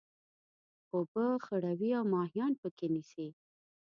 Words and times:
اوبه 0.93 1.25
خړوي 1.45 1.91
او 1.99 2.03
ماهيان 2.15 2.51
پکښي 2.61 2.87
نيسي. 2.93 3.27